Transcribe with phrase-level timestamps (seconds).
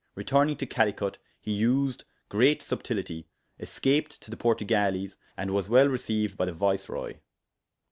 [0.15, 3.27] Returning to Calicut, he used great subtiltie,
[3.59, 7.19] escaped to the Portugales, and was well received by the viceroy.